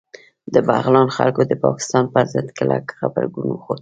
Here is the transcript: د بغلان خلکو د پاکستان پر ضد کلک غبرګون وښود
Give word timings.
د 0.53 0.55
بغلان 0.67 1.07
خلکو 1.17 1.41
د 1.47 1.53
پاکستان 1.65 2.03
پر 2.13 2.25
ضد 2.33 2.47
کلک 2.57 2.85
غبرګون 2.99 3.47
وښود 3.49 3.69